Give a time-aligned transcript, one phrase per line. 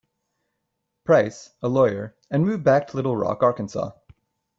[1.03, 3.91] Price, a lawyer, and moved back to Little Rock, Arkansas.